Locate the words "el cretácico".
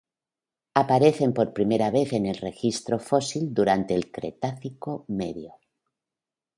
3.93-5.05